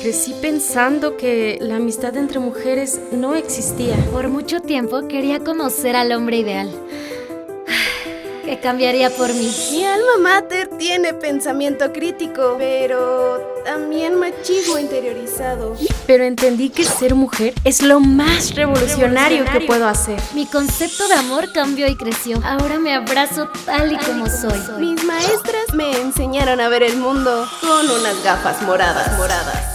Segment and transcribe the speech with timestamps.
[0.00, 3.96] Crecí pensando que la amistad entre mujeres no existía.
[4.10, 6.70] Por mucho tiempo quería conocer al hombre ideal.
[8.46, 9.54] Que cambiaría por mí.
[9.72, 15.76] Mi alma mater tiene pensamiento crítico, pero también machismo interiorizado.
[16.06, 20.18] Pero entendí que ser mujer es lo más revolucionario, que puedo hacer.
[20.34, 22.40] Mi concepto de amor cambió y creció.
[22.42, 24.58] Ahora me abrazo tal y como soy.
[24.78, 29.69] Mis maestras me enseñaron a ver el mundo con unas gafas moradas, moradas.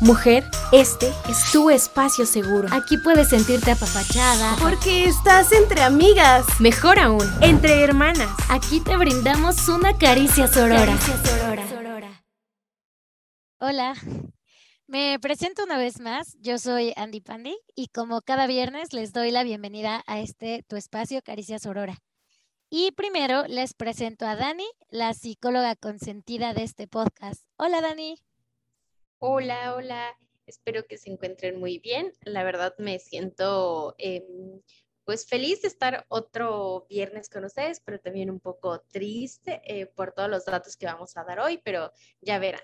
[0.00, 2.68] Mujer, este es tu espacio seguro.
[2.72, 4.56] Aquí puedes sentirte apapachada.
[4.58, 6.46] Porque estás entre amigas.
[6.58, 8.30] Mejor aún, entre hermanas.
[8.48, 10.86] Aquí te brindamos una caricia sorora.
[10.86, 12.24] Caricia sorora.
[13.58, 13.94] Hola.
[14.86, 19.30] Me presento una vez más, yo soy Andy Pandy y como cada viernes les doy
[19.30, 21.98] la bienvenida a este tu espacio Caricias Aurora.
[22.70, 27.44] Y primero les presento a Dani, la psicóloga consentida de este podcast.
[27.56, 28.16] Hola Dani.
[29.22, 30.16] Hola, hola.
[30.46, 32.10] Espero que se encuentren muy bien.
[32.22, 34.62] La verdad me siento em,
[35.04, 40.12] pues feliz de estar otro viernes con ustedes, pero también un poco triste eh, por
[40.12, 42.62] todos los datos que vamos a dar hoy, pero ya verán.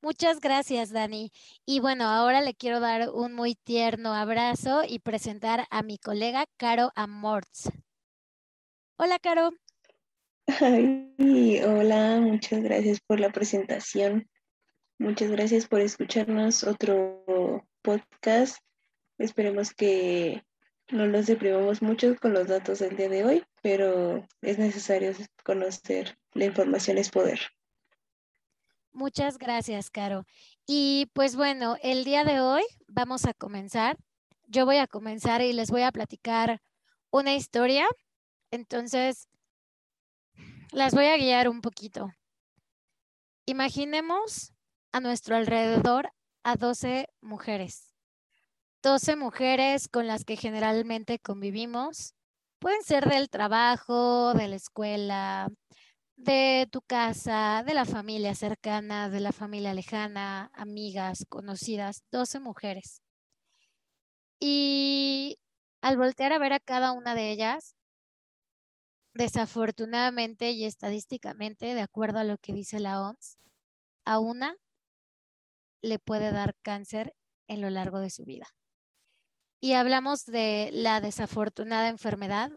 [0.00, 1.30] Muchas gracias, Dani.
[1.66, 6.46] Y bueno, ahora le quiero dar un muy tierno abrazo y presentar a mi colega
[6.56, 7.70] Caro Amorts.
[8.96, 9.50] Hola, Caro.
[10.46, 14.26] Ay, hola, muchas gracias por la presentación.
[14.98, 18.58] Muchas gracias por escucharnos otro podcast.
[19.18, 20.42] Esperemos que
[20.90, 25.12] no nos deprimamos mucho con los datos del día de hoy, pero es necesario
[25.44, 27.40] conocer la información es poder.
[28.92, 30.24] Muchas gracias, Caro.
[30.66, 33.98] Y pues bueno, el día de hoy vamos a comenzar.
[34.48, 36.62] Yo voy a comenzar y les voy a platicar
[37.10, 37.86] una historia.
[38.50, 39.28] Entonces,
[40.72, 42.10] las voy a guiar un poquito.
[43.44, 44.54] Imaginemos
[44.96, 46.10] a nuestro alrededor
[46.42, 47.92] a 12 mujeres.
[48.82, 52.14] 12 mujeres con las que generalmente convivimos.
[52.58, 55.48] Pueden ser del trabajo, de la escuela,
[56.16, 63.02] de tu casa, de la familia cercana, de la familia lejana, amigas, conocidas, 12 mujeres.
[64.40, 65.38] Y
[65.82, 67.76] al voltear a ver a cada una de ellas,
[69.12, 73.36] desafortunadamente y estadísticamente, de acuerdo a lo que dice la OMS,
[74.06, 74.56] a una
[75.82, 77.14] le puede dar cáncer
[77.48, 78.46] en lo largo de su vida.
[79.60, 82.50] Y hablamos de la desafortunada enfermedad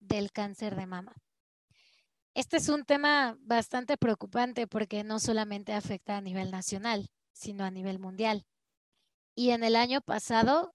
[0.00, 1.14] del cáncer de mama.
[2.34, 7.70] Este es un tema bastante preocupante porque no solamente afecta a nivel nacional, sino a
[7.70, 8.44] nivel mundial.
[9.34, 10.74] Y en el año pasado,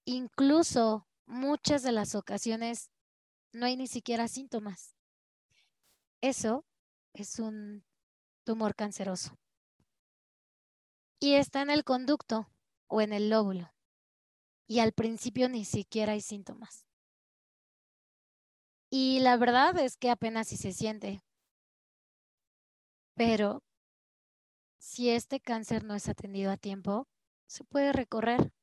[0.05, 2.89] Incluso muchas de las ocasiones
[3.53, 4.95] no hay ni siquiera síntomas.
[6.21, 6.65] Eso
[7.13, 7.86] es un
[8.47, 9.37] tumor canceroso.
[11.19, 12.49] Y está en el conducto
[12.87, 13.73] o en el lóbulo.
[14.69, 16.85] Y al principio ni siquiera hay síntomas.
[18.89, 21.21] Y la verdad es que apenas si se siente.
[23.15, 23.63] Pero
[24.79, 27.05] si este cáncer no es atendido a tiempo,
[27.47, 28.53] se puede recorrer,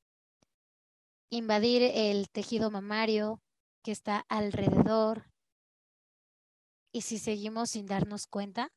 [1.28, 3.42] invadir el tejido mamario
[3.82, 5.30] que está alrededor.
[6.90, 8.72] Y si seguimos sin darnos cuenta,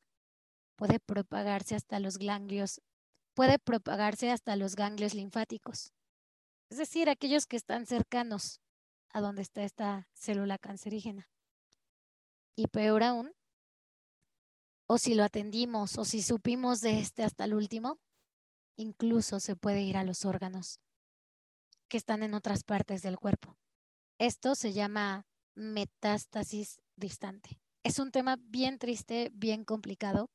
[0.78, 2.82] puede propagarse hasta los ganglios,
[3.34, 5.92] puede propagarse hasta los ganglios linfáticos.
[6.70, 8.62] Es decir, aquellos que están cercanos
[9.10, 11.30] a donde está esta célula cancerígena.
[12.56, 13.34] Y peor aún,
[14.88, 18.00] o si lo atendimos o si supimos de este hasta el último,
[18.78, 20.80] incluso se puede ir a los órganos
[21.90, 23.58] que están en otras partes del cuerpo.
[24.20, 25.26] Esto se llama
[25.56, 27.62] metástasis distante.
[27.84, 30.30] Es un tema bien triste, bien complicado,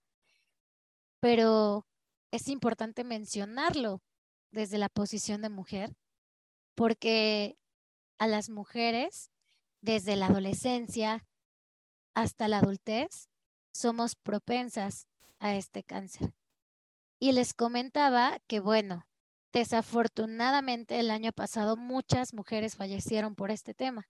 [1.22, 1.86] pero
[2.32, 4.02] es importante mencionarlo
[4.50, 5.94] desde la posición de mujer,
[6.74, 7.56] porque
[8.18, 9.30] a las mujeres,
[9.80, 11.24] desde la adolescencia
[12.14, 13.28] hasta la adultez,
[13.72, 15.06] somos propensas
[15.38, 16.34] a este cáncer.
[17.20, 19.06] Y les comentaba que, bueno,
[19.52, 24.08] desafortunadamente el año pasado muchas mujeres fallecieron por este tema.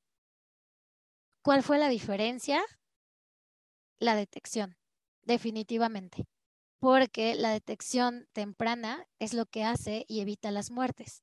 [1.43, 2.63] ¿Cuál fue la diferencia?
[3.99, 4.79] La detección,
[5.25, 6.27] definitivamente,
[6.83, 11.23] porque la detección temprana es lo que hace y evita las muertes.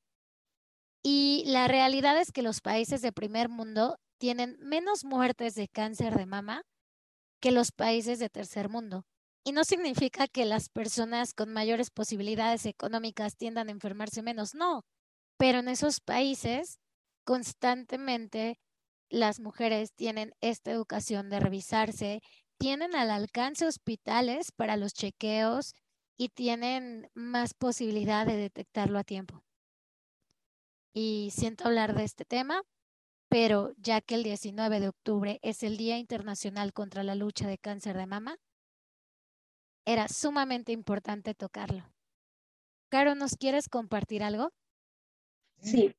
[1.04, 6.16] Y la realidad es que los países de primer mundo tienen menos muertes de cáncer
[6.16, 6.64] de mama
[7.42, 9.04] que los países de tercer mundo.
[9.44, 14.86] Y no significa que las personas con mayores posibilidades económicas tiendan a enfermarse menos, no.
[15.38, 16.80] Pero en esos países
[17.26, 18.62] constantemente
[19.10, 22.22] las mujeres tienen esta educación de revisarse,
[22.60, 25.74] tienen al alcance hospitales para los chequeos
[26.18, 29.44] y tienen más posibilidad de detectarlo a tiempo
[30.94, 32.62] y siento hablar de este tema,
[33.30, 37.58] pero ya que el 19 de octubre es el Día Internacional contra la Lucha de
[37.58, 38.38] Cáncer de Mama,
[39.86, 41.90] era sumamente importante tocarlo.
[42.90, 44.52] Caro, ¿nos quieres compartir algo?
[45.62, 45.96] Sí.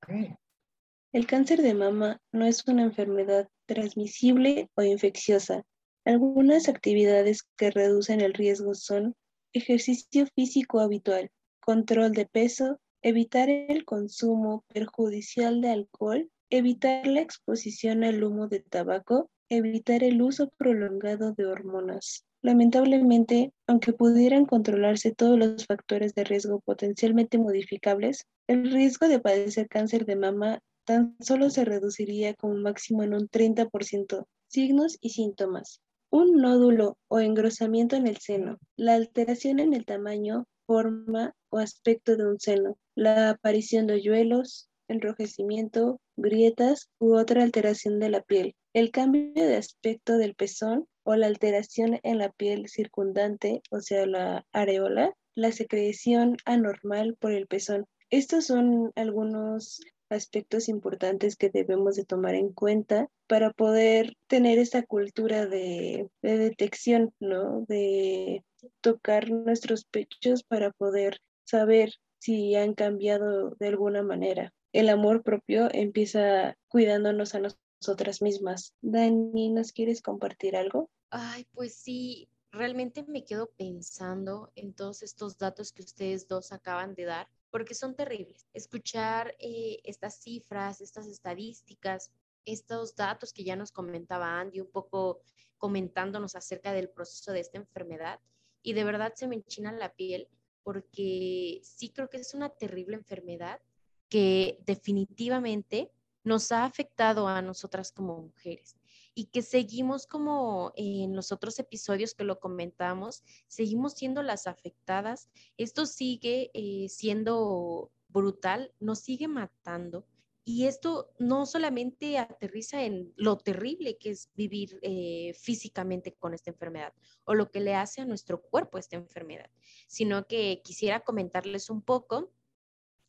[1.13, 5.63] El cáncer de mama no es una enfermedad transmisible o infecciosa.
[6.07, 9.15] Algunas actividades que reducen el riesgo son
[9.53, 11.31] ejercicio físico habitual,
[11.61, 18.61] control de peso, evitar el consumo perjudicial de alcohol, evitar la exposición al humo de
[18.61, 22.25] tabaco, evitar el uso prolongado de hormonas.
[22.43, 29.69] Lamentablemente, aunque pudieran controlarse todos los factores de riesgo potencialmente modificables, el riesgo de padecer
[29.69, 34.27] cáncer de mama tan solo se reduciría como máximo en un 30%.
[34.49, 35.81] Signos y síntomas.
[36.13, 42.17] Un nódulo o engrosamiento en el seno, la alteración en el tamaño, forma o aspecto
[42.17, 48.57] de un seno, la aparición de hoyuelos, enrojecimiento, grietas u otra alteración de la piel,
[48.75, 54.05] el cambio de aspecto del pezón o la alteración en la piel circundante, o sea,
[54.07, 57.87] la areola, la secreción anormal por el pezón.
[58.11, 59.81] Estos son algunos
[60.11, 66.39] aspectos importantes que debemos de tomar en cuenta para poder tener esta cultura de, de
[66.39, 67.65] detección, ¿no?
[67.69, 68.45] De
[68.81, 74.53] tocar nuestros pechos para poder saber si han cambiado de alguna manera.
[74.73, 78.75] El amor propio empieza cuidándonos a nosotras mismas.
[78.83, 80.91] Dani, ¿nos quieres compartir algo?
[81.11, 86.95] Ay, pues sí, realmente me quedo pensando en todos estos datos que ustedes dos acaban
[86.95, 88.47] de dar, porque son terribles.
[88.53, 92.11] Escuchar eh, estas cifras, estas estadísticas,
[92.45, 95.21] estos datos que ya nos comentaba Andy, un poco
[95.59, 98.21] comentándonos acerca del proceso de esta enfermedad,
[98.63, 100.29] y de verdad se me enchina la piel
[100.63, 103.61] porque sí creo que es una terrible enfermedad
[104.09, 105.91] que definitivamente
[106.25, 108.80] nos ha afectado a nosotras como mujeres
[109.15, 115.31] y que seguimos como en los otros episodios que lo comentamos, seguimos siendo las afectadas.
[115.57, 120.07] Esto sigue eh, siendo brutal, nos sigue matando
[120.45, 126.51] y esto no solamente aterriza en lo terrible que es vivir eh, físicamente con esta
[126.51, 126.93] enfermedad
[127.25, 129.51] o lo que le hace a nuestro cuerpo esta enfermedad,
[129.87, 132.33] sino que quisiera comentarles un poco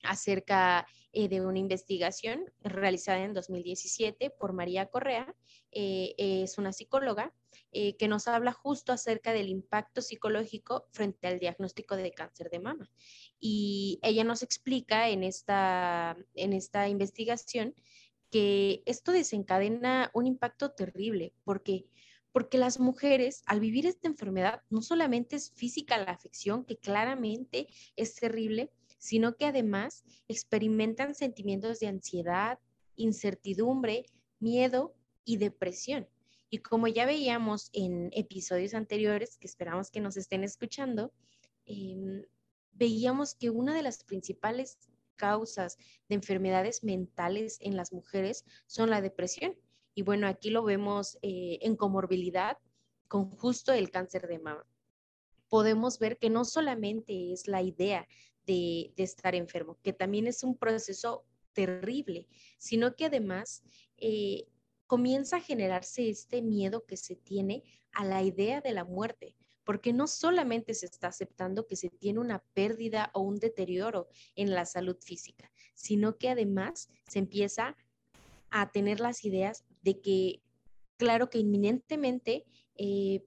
[0.04, 5.36] acerca eh, de una investigación realizada en 2017 por María Correa.
[5.72, 7.34] Eh, es una psicóloga
[7.72, 12.60] eh, que nos habla justo acerca del impacto psicológico frente al diagnóstico de cáncer de
[12.60, 12.90] mama.
[13.40, 17.76] Y ella nos explica en esta, en esta investigación
[18.30, 21.88] que esto desencadena un impacto terrible porque
[22.32, 27.68] porque las mujeres al vivir esta enfermedad no solamente es física la afección, que claramente
[27.96, 32.60] es terrible, sino que además experimentan sentimientos de ansiedad,
[32.96, 34.06] incertidumbre,
[34.40, 34.94] miedo
[35.26, 36.08] y depresión.
[36.52, 41.12] Y como ya veíamos en episodios anteriores, que esperamos que nos estén escuchando,
[41.66, 42.26] em,
[42.74, 44.78] veíamos que una de las principales
[45.16, 49.56] causas de enfermedades mentales en las mujeres son la depresión.
[49.96, 52.60] Y bueno, aquí lo vemos eh, en comorbilidad
[53.08, 54.64] con justo el cáncer de mama.
[55.50, 58.08] Podemos ver que no solamente es la idea
[58.46, 63.64] de, estar enfermo, que también es un proceso terrible, sino que además
[63.98, 64.48] eh,
[64.88, 69.94] comienza a generarse este miedo que se tiene a la idea de la muerte, porque
[69.94, 74.66] no solamente se está aceptando que se tiene una pérdida o un deterioro en la
[74.66, 77.76] salud física, sino que además se empieza
[78.50, 80.42] a tener las ideas de que,
[80.98, 82.46] claro que inminentemente
[82.76, 83.24] eh,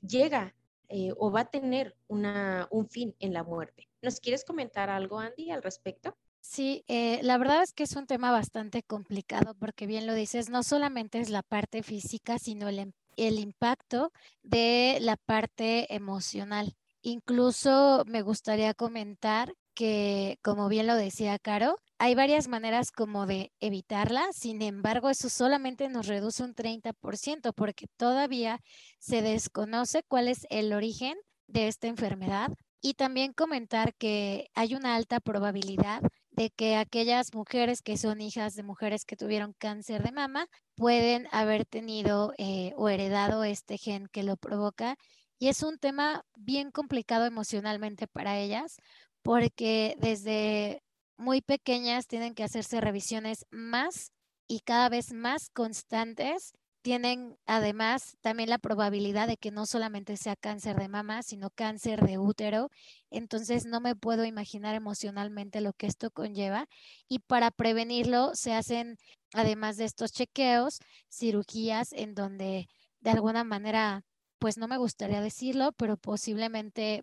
[0.00, 0.54] llega
[0.88, 3.87] eh, o va a tener una, un fin en la muerte.
[4.02, 6.16] ¿Nos quieres comentar algo, Andy, al respecto?
[6.40, 10.48] Sí, eh, la verdad es que es un tema bastante complicado porque bien lo dices,
[10.48, 14.12] no solamente es la parte física, sino el, el impacto
[14.42, 16.74] de la parte emocional.
[17.02, 23.52] Incluso me gustaría comentar que, como bien lo decía Caro, hay varias maneras como de
[23.60, 28.60] evitarla, sin embargo, eso solamente nos reduce un 30% porque todavía
[28.98, 32.50] se desconoce cuál es el origen de esta enfermedad.
[32.80, 38.54] Y también comentar que hay una alta probabilidad de que aquellas mujeres que son hijas
[38.54, 44.06] de mujeres que tuvieron cáncer de mama pueden haber tenido eh, o heredado este gen
[44.12, 44.96] que lo provoca.
[45.40, 48.76] Y es un tema bien complicado emocionalmente para ellas
[49.22, 50.82] porque desde
[51.16, 54.12] muy pequeñas tienen que hacerse revisiones más
[54.46, 56.52] y cada vez más constantes.
[56.88, 62.00] Tienen además también la probabilidad de que no solamente sea cáncer de mama, sino cáncer
[62.00, 62.70] de útero.
[63.10, 66.66] Entonces no me puedo imaginar emocionalmente lo que esto conlleva.
[67.06, 68.96] Y para prevenirlo se hacen,
[69.34, 70.78] además de estos chequeos,
[71.12, 72.68] cirugías en donde
[73.00, 74.06] de alguna manera,
[74.38, 77.02] pues no me gustaría decirlo, pero posiblemente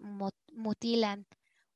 [0.51, 1.27] mutilan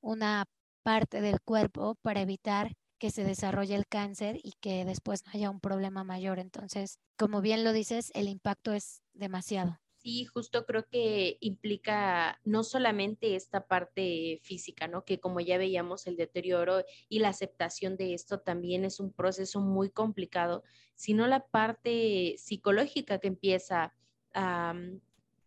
[0.01, 0.46] una
[0.82, 5.60] parte del cuerpo para evitar que se desarrolle el cáncer y que después haya un
[5.60, 6.38] problema mayor.
[6.38, 9.79] Entonces, como bien lo dices, el impacto es demasiado.
[10.01, 15.03] Sí, justo creo que implica no solamente esta parte física, ¿no?
[15.03, 19.60] Que como ya veíamos, el deterioro y la aceptación de esto también es un proceso
[19.60, 20.63] muy complicado,
[20.96, 23.94] sino la parte psicológica que empieza
[24.34, 24.74] a,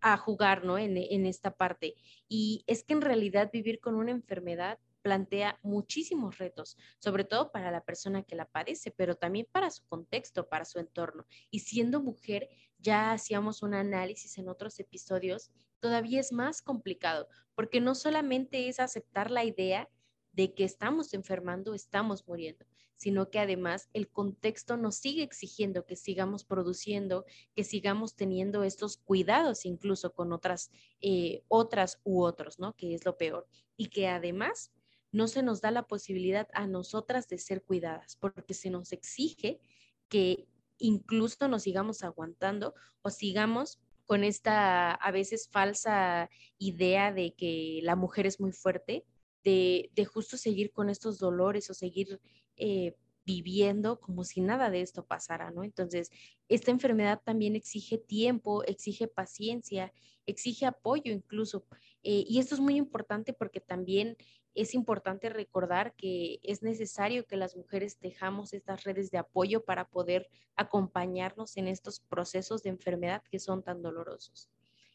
[0.02, 0.76] a jugar, ¿no?
[0.76, 1.94] En, en esta parte.
[2.28, 7.70] Y es que en realidad vivir con una enfermedad plantea muchísimos retos, sobre todo para
[7.70, 11.26] la persona que la padece, pero también para su contexto, para su entorno.
[11.50, 17.80] Y siendo mujer, ya hacíamos un análisis en otros episodios, todavía es más complicado, porque
[17.80, 19.88] no solamente es aceptar la idea
[20.32, 22.64] de que estamos enfermando, estamos muriendo,
[22.96, 28.96] sino que además el contexto nos sigue exigiendo que sigamos produciendo, que sigamos teniendo estos
[28.96, 32.74] cuidados incluso con otras, eh, otras u otros, ¿no?
[32.76, 33.46] Que es lo peor.
[33.76, 34.72] Y que además
[35.12, 39.60] no se nos da la posibilidad a nosotras de ser cuidadas, porque se nos exige
[40.08, 46.28] que incluso nos sigamos aguantando o sigamos con esta a veces falsa
[46.58, 49.04] idea de que la mujer es muy fuerte,
[49.44, 52.20] de, justo seguir con estos dolores o seguir
[52.56, 55.64] eh, viviendo como si nada de esto pasara, ¿no?
[55.64, 56.10] Entonces,
[56.48, 59.92] esta enfermedad también exige tiempo, exige paciencia,
[60.26, 61.66] exige apoyo incluso.
[62.02, 64.16] Eh, y esto es muy importante porque también
[64.54, 69.88] es importante recordar que es necesario que las mujeres tejamos estas redes de apoyo para
[69.88, 74.50] poder acompañarnos en estos procesos de enfermedad que son tan dolorosos.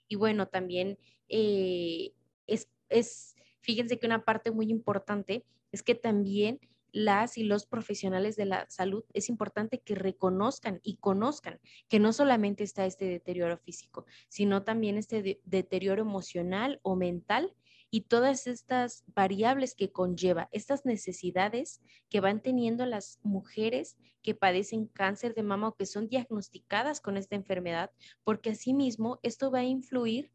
[0.08, 0.98] Y bueno, también
[1.28, 2.14] eh,
[2.46, 6.60] es, es, fíjense que una parte muy importante es que también
[6.92, 11.60] las y los profesionales de la salud es importante que reconozcan y conozcan
[11.90, 17.54] que no solamente está este deterioro físico, sino también este deterioro emocional o mental
[17.90, 24.88] y todas estas variables que conlleva, estas necesidades que van teniendo las mujeres que padecen
[24.88, 27.92] cáncer de mama o que son diagnosticadas con esta enfermedad,
[28.24, 30.32] porque asimismo esto va a influir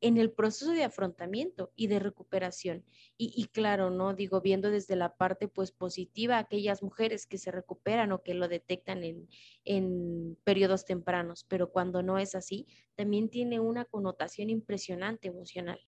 [0.00, 2.84] en el proceso de afrontamiento y de recuperación.
[3.16, 4.14] Y, claro, ¿no?
[4.14, 8.48] Digo, viendo desde la parte pues positiva aquellas mujeres que se recuperan o que lo
[8.48, 9.28] detectan en,
[9.64, 15.80] en periodos tempranos, pero cuando no es así, también tiene una connotación impresionante emocional.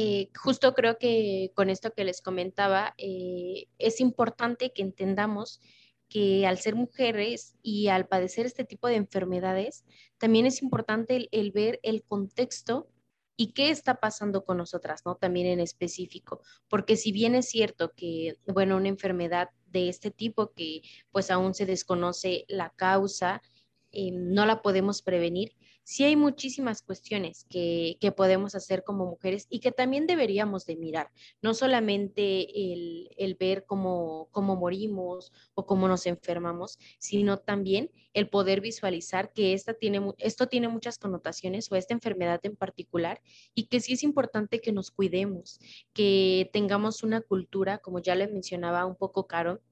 [0.00, 5.60] Eh, justo creo que con esto que les comentaba, eh, es importante que entendamos
[6.08, 9.84] que al ser mujeres y al padecer este tipo de enfermedades,
[10.16, 12.88] también es importante el, ver el contexto
[13.36, 15.16] y qué está pasando con nosotras, ¿no?
[15.16, 20.52] También en específico, porque si bien es cierto que, bueno, una enfermedad de este tipo
[20.52, 23.42] que pues aún se desconoce la causa,
[23.90, 25.56] eh, no la podemos prevenir,
[25.88, 31.10] sí hay muchísimas cuestiones que, podemos hacer como mujeres y que también deberíamos de mirar,
[31.40, 38.60] no solamente el, ver cómo, cómo, morimos o cómo nos enfermamos, sino también el poder
[38.60, 43.22] visualizar que esta tiene, esto tiene muchas connotaciones o esta enfermedad en particular
[43.54, 45.58] y que sí es importante que nos cuidemos,
[45.94, 49.62] que tengamos una cultura, como ya le mencionaba un poco Caro,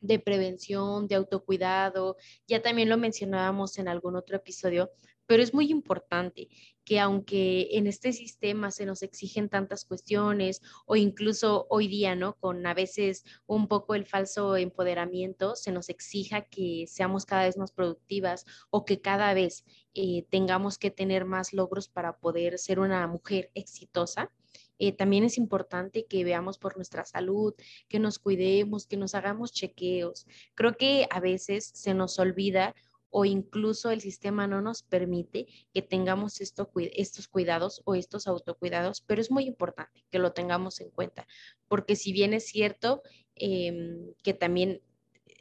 [0.00, 2.16] de prevención, de autocuidado,
[2.46, 4.90] ya también lo mencionábamos en algún otro episodio,
[5.30, 6.48] pero es muy importante
[6.82, 12.34] que aunque en este sistema se nos exigen tantas cuestiones o incluso hoy día, ¿no?
[12.34, 17.56] Con a veces un poco el falso empoderamiento, se nos exija que seamos cada vez
[17.56, 22.80] más productivas o que cada vez eh, tengamos que tener más logros para poder ser
[22.80, 24.32] una mujer exitosa.
[24.80, 27.54] Eh, también es importante que veamos por nuestra salud,
[27.86, 30.26] que nos cuidemos, que nos hagamos chequeos.
[30.56, 32.74] Creo que a veces se nos olvida
[33.10, 39.02] o incluso el sistema no nos permite que tengamos esto, estos cuidados o estos autocuidados,
[39.02, 41.26] pero es muy importante que lo tengamos en cuenta,
[41.68, 43.02] porque si bien es cierto
[43.34, 44.80] em, que también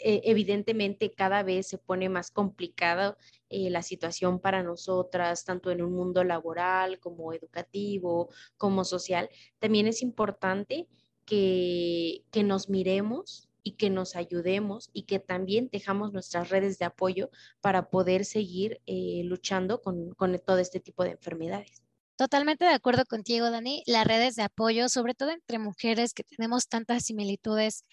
[0.02, 3.18] eh, evidentemente cada vez se pone más complicada
[3.50, 9.88] eh, la situación para nosotras, tanto en un mundo laboral como educativo, como social, también
[9.88, 10.88] es importante
[11.26, 16.86] que, que nos miremos y que nos ayudemos y que también dejamos nuestras redes de
[16.86, 17.30] apoyo
[17.62, 21.84] para poder seguir eh, luchando con, con todo este tipo de enfermedades.
[22.16, 23.84] Totalmente de acuerdo contigo, Dani.
[23.86, 27.84] Las redes de apoyo, sobre todo entre mujeres que tenemos tantas similitudes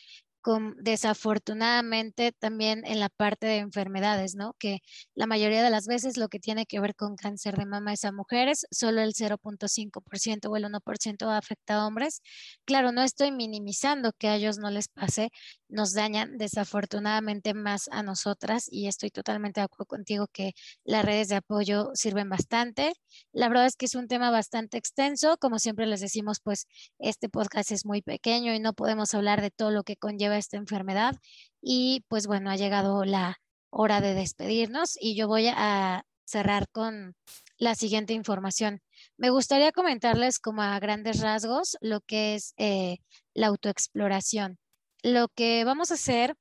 [0.78, 4.54] desafortunadamente también en la parte de enfermedades, ¿no?
[4.59, 4.78] Que
[5.14, 8.04] la mayoría de las veces lo que tiene que ver con cáncer de mama es
[8.04, 12.23] a mujeres, solo el 0.5% o el 1% afecta a hombres.
[12.64, 15.30] Claro, no estoy minimizando que a ellos no les pase,
[15.68, 20.52] nos dañan desafortunadamente más a nosotras y estoy totalmente de acuerdo contigo que
[20.85, 22.92] las redes de apoyo sirven bastante.
[23.32, 26.66] La verdad es que es un tema bastante extenso, como siempre les decimos, pues
[26.99, 30.56] este podcast es muy pequeño y no podemos hablar de todo lo que conlleva esta
[30.56, 31.16] enfermedad.
[31.61, 33.37] Y pues bueno, ha llegado la
[33.70, 37.14] hora de despedirnos y yo voy a cerrar con
[37.58, 38.80] la siguiente información.
[39.16, 42.99] Me gustaría comentarles como a grandes rasgos lo que es eh,
[43.35, 44.58] la autoexploración.
[45.03, 46.37] Lo que vamos a hacer,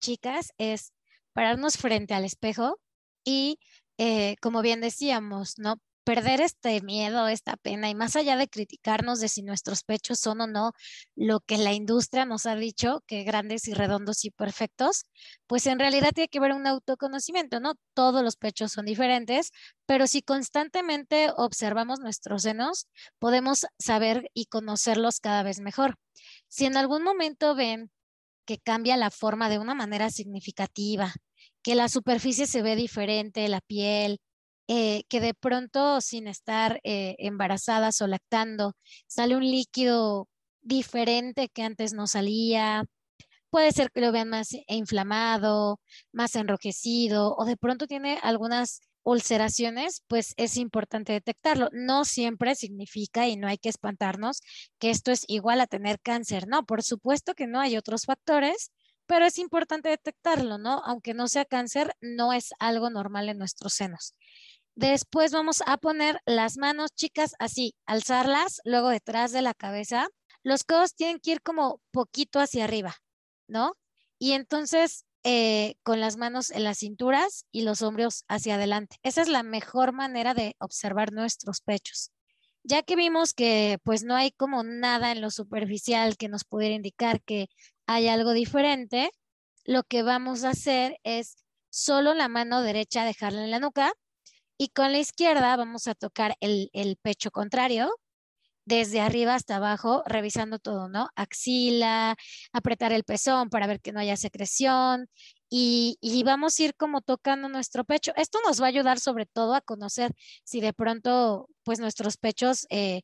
[0.00, 0.92] chicas, es
[1.32, 2.78] pararnos frente al espejo
[3.24, 3.58] y,
[3.98, 5.80] eh, como bien decíamos, ¿no?
[6.06, 10.40] perder este miedo, esta pena, y más allá de criticarnos de si nuestros pechos son
[10.40, 10.70] o no
[11.16, 15.06] lo que la industria nos ha dicho, que grandes y redondos y perfectos,
[15.48, 17.74] pues en realidad tiene que ver un autoconocimiento, ¿no?
[17.92, 19.50] Todos los pechos son diferentes,
[19.84, 22.86] pero si constantemente observamos nuestros senos,
[23.18, 25.96] podemos saber y conocerlos cada vez mejor.
[26.46, 27.90] Si en algún momento ven
[28.46, 31.12] que cambia la forma de una manera significativa,
[31.62, 34.18] que la superficie se ve diferente, la piel,
[34.68, 38.74] eh, que de pronto sin estar eh, embarazadas o lactando
[39.06, 40.28] sale un líquido
[40.62, 42.84] diferente que antes no salía.
[43.50, 45.80] Puede ser que lo vean más inflamado,
[46.12, 51.70] más enrojecido o de pronto tiene algunas ulceraciones, pues es importante detectarlo.
[51.72, 54.42] No siempre significa, y no hay que espantarnos,
[54.80, 56.48] que esto es igual a tener cáncer.
[56.48, 58.72] No, por supuesto que no hay otros factores,
[59.06, 60.82] pero es importante detectarlo, ¿no?
[60.84, 64.16] Aunque no sea cáncer, no es algo normal en nuestros senos.
[64.74, 70.08] Después vamos a poner las manos, chicas, así, alzarlas, luego detrás de la cabeza.
[70.42, 72.96] Los codos tienen que ir como poquito hacia arriba,
[73.46, 73.76] ¿no?
[74.18, 78.98] Y entonces eh, con las manos en las cinturas y los hombros hacia adelante.
[79.02, 82.12] Esa es la mejor manera de observar nuestros pechos.
[82.62, 86.76] Ya que vimos que pues no hay como nada en lo superficial que nos pudiera
[86.76, 87.48] indicar que
[87.88, 89.10] hay algo diferente,
[89.64, 91.38] lo que vamos a hacer es
[91.70, 93.92] solo la mano derecha dejarla en la nuca
[94.56, 96.70] y con la izquierda vamos a tocar el,
[97.02, 97.92] pecho contrario,
[98.66, 101.08] desde arriba hasta abajo, revisando todo, ¿no?
[101.14, 102.16] Axila,
[102.52, 105.08] apretar el pezón para ver que no haya secreción
[105.48, 108.12] y, vamos a ir como tocando nuestro pecho.
[108.16, 110.12] Esto nos va a ayudar sobre todo a conocer
[110.44, 113.02] si de pronto, pues nuestros pechos eh,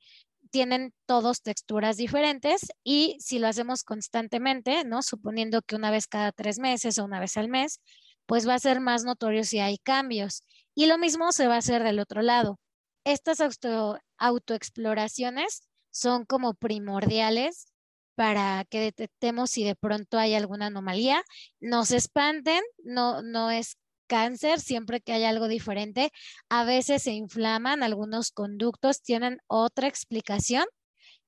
[0.51, 5.03] tienen todos texturas diferentes y si lo hacemos constantemente, ¿no?
[5.03, 7.81] Suponiendo que una vez cada tres meses o una vez al mes,
[8.27, 10.43] pues va a ser más notorio si hay cambios.
[10.75, 12.59] Y lo mismo se va a hacer del otro lado.
[13.05, 17.73] Estas auto, autoexploraciones son como primordiales
[18.15, 21.23] para que detectemos si de pronto hay alguna anomalía.
[21.61, 26.13] No se espanten, no, no es cáncer, siempre que hay algo diferente.
[26.49, 30.65] A veces se inflaman, algunos conductos tienen otra explicación,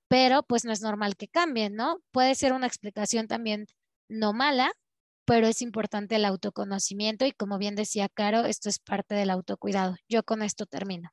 [0.09, 1.99] pero pues no es normal que cambien, ¿no?
[2.13, 3.67] Puede ser una explicación también
[4.09, 4.73] no mala,
[5.25, 9.97] pero es importante el autoconocimiento y como bien decía Caro, esto es parte del autocuidado.
[10.09, 11.11] Yo con esto termino.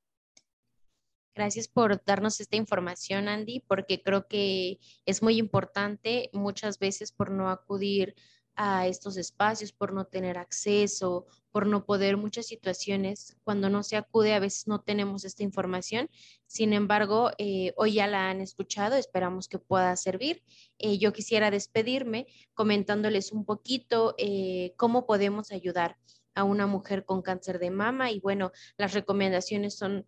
[1.33, 7.31] Gracias por darnos esta información, Andy, porque creo que es muy importante muchas veces por
[7.31, 8.15] no acudir
[8.55, 13.37] a estos espacios, por no tener acceso, por no poder muchas situaciones.
[13.43, 16.09] Cuando no se acude, a veces no tenemos esta información.
[16.47, 20.43] Sin embargo, eh, hoy ya la han escuchado, esperamos que pueda servir.
[20.79, 25.97] Eh, yo quisiera despedirme comentándoles un poquito eh, cómo podemos ayudar
[26.33, 30.05] a una mujer con cáncer de mama y bueno, las recomendaciones son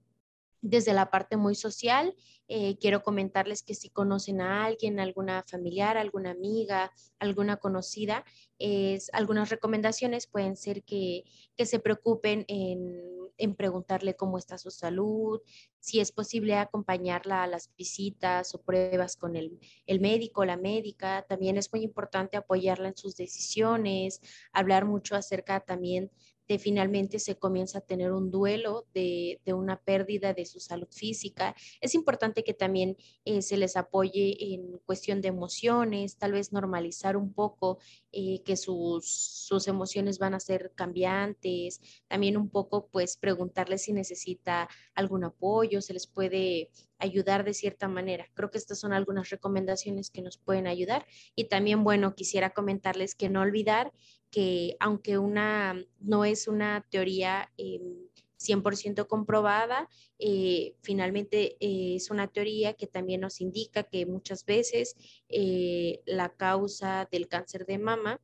[0.63, 2.15] desde la parte muy social,
[2.47, 8.23] eh, quiero comentarles que si conocen a alguien, alguna familiar, alguna amiga, alguna conocida,
[8.59, 11.25] es, algunas recomendaciones pueden ser que,
[11.57, 13.01] que se preocupen en,
[13.37, 15.41] en, preguntarle cómo está su salud,
[15.79, 21.25] si es posible acompañarla a las visitas o pruebas con el, el médico, la médica.
[21.27, 24.21] También es muy importante apoyarla en sus decisiones,
[24.53, 26.09] hablar mucho acerca también
[26.47, 31.55] de finalmente se comienza a tener un duelo de, una pérdida de su salud física.
[31.81, 37.17] Es importante que también eh, se les apoye en cuestión de emociones, tal vez normalizar
[37.17, 37.79] un poco
[38.11, 43.93] eh, que sus, sus, emociones van a ser cambiantes, también un poco pues preguntarles si
[43.93, 46.69] necesita algún apoyo, se les puede
[47.03, 48.25] ayudar de cierta manera.
[48.33, 51.05] Creo que estas son algunas recomendaciones que nos pueden ayudar.
[51.35, 53.91] Y también, bueno, quisiera comentarles que no olvidar
[54.33, 62.27] que aunque una no es una teoría 100% em, comprobada, eh, finalmente eh, es una
[62.27, 64.95] teoría que también nos indica que muchas veces
[65.29, 68.19] eh, la causa del cáncer de mama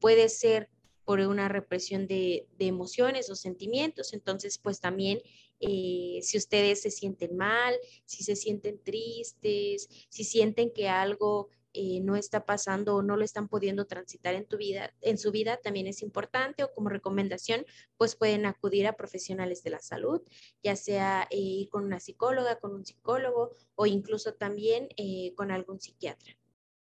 [0.00, 0.70] puede ser
[1.04, 4.14] por una represión de, de, emociones o sentimientos.
[4.14, 5.20] Entonces, pues también
[5.58, 12.16] si ustedes se sienten mal, si se sienten tristes, si sienten que algo eh, no
[12.16, 15.86] está pasando o no lo están pudiendo transitar en tu vida, en su vida también
[15.86, 17.64] es importante o como recomendación,
[17.96, 20.22] pues pueden acudir a profesionales de la salud,
[20.62, 25.50] ya sea eh, ir con una psicóloga, con un psicólogo o incluso también eh, con
[25.50, 26.36] algún psiquiatra.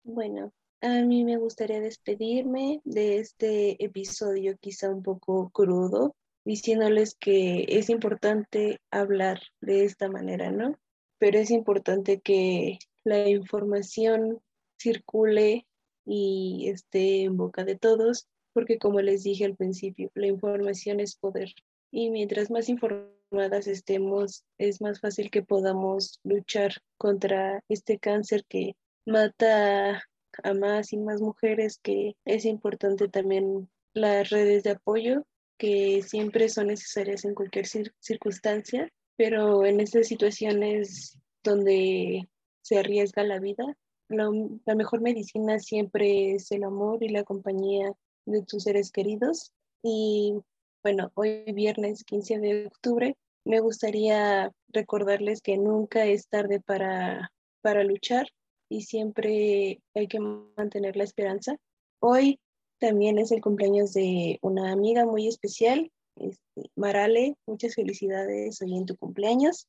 [0.04, 6.14] Bueno, a mí me gustaría despedirme de este episodio quizá un poco crudo,
[6.44, 10.78] diciéndoles que es importante hablar de esta manera, ¿no?
[11.18, 14.40] Pero es importante que la información
[14.78, 15.66] circule
[16.04, 21.16] y esté en boca de todos, porque como les dije al principio, la información es
[21.16, 21.52] poder.
[21.90, 28.74] Y mientras más informadas estemos, es más fácil que podamos luchar contra este cáncer que
[29.06, 30.02] mata
[30.42, 35.24] a más y más mujeres, que es importante también las redes de apoyo,
[35.58, 37.66] que siempre son necesarias en cualquier
[38.00, 42.28] circunstancia, pero en estas situaciones donde
[42.62, 43.64] se arriesga la vida,
[44.08, 47.92] la, mejor medicina siempre es el amor y la compañía
[48.26, 49.52] de tus seres queridos.
[49.82, 50.34] Y
[50.82, 57.84] bueno, hoy viernes 15 de octubre, me gustaría recordarles que nunca es tarde para, para
[57.84, 58.28] luchar
[58.68, 61.56] y siempre hay que mantener la esperanza.
[62.00, 62.40] Hoy
[62.78, 67.36] también es el cumpleaños de una amiga muy especial, este, Marale.
[67.46, 69.66] Muchas felicidades hoy en tu cumpleaños.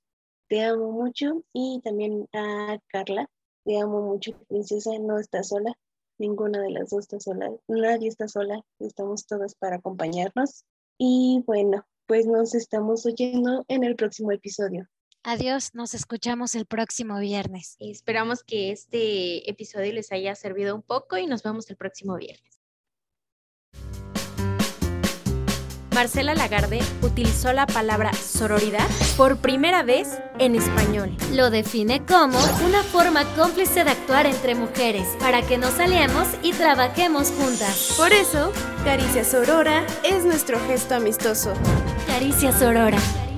[0.48, 3.30] Te amo mucho y también a Carla,
[3.70, 5.78] te amo mucho, princesa, no estás sola.
[6.18, 7.52] Ninguna de las dos está sola.
[7.68, 8.66] Nadie está sola.
[8.80, 10.66] Estamos todas para acompañarnos.
[10.98, 14.88] Y bueno, pues nos estamos oyendo en el próximo episodio.
[15.22, 17.76] Adiós, nos escuchamos el próximo viernes.
[17.78, 22.59] Esperamos que este episodio les haya servido un poco y nos vemos el próximo viernes.
[26.00, 30.08] Marcela Lagarde utilizó la palabra sororidad por primera vez
[30.40, 31.14] en español.
[31.34, 36.54] Lo define como una forma cómplice de actuar entre mujeres para que nos aliemos y
[36.54, 37.96] trabajemos juntas.
[37.98, 38.54] Por eso,
[38.86, 41.52] Caricia Sorora es nuestro gesto amistoso.
[42.08, 43.29] Caricia Sorora.